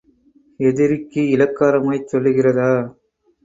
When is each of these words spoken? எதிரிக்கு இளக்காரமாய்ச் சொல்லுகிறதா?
எதிரிக்கு 0.59 1.21
இளக்காரமாய்ச் 1.27 2.11
சொல்லுகிறதா? 2.11 2.69